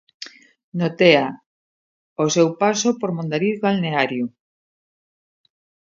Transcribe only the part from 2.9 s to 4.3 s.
por Mondariz Balneario.